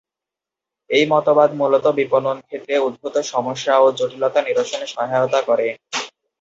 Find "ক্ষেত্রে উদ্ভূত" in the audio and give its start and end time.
2.41-3.15